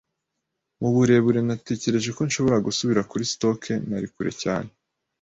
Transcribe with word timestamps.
Muburebure 0.81 1.39
natekereje 1.47 2.09
ko 2.17 2.21
nshobora 2.27 2.63
gusubira 2.67 3.07
kuri 3.11 3.23
stock. 3.33 3.61
Nari 3.89 4.07
kure 4.13 4.31
cyane 4.43 4.69